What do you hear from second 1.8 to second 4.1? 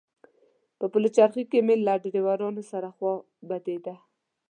له ډریورانو سره خوا بدېده.